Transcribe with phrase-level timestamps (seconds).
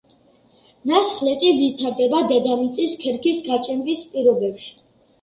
[0.91, 4.79] ნასხლეტი ვითარდება დედამიწის ქერქის გაჭიმვის პირობებში.